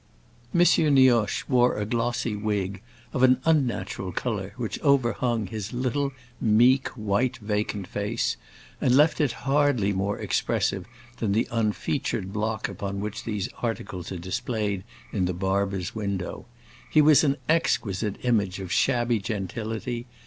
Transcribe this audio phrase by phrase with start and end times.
[0.51, 0.61] M.
[0.95, 2.81] Nioche wore a glossy wig,
[3.13, 8.35] of an unnatural color which overhung his little meek, white, vacant face,
[8.81, 10.87] and left it hardly more expressive
[11.17, 14.83] than the unfeatured block upon which these articles are displayed
[15.13, 16.47] in the barber's window.
[16.89, 20.07] He was an exquisite image of shabby gentility.